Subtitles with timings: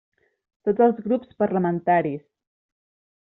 [0.69, 2.25] Tots els grups parlamentaris.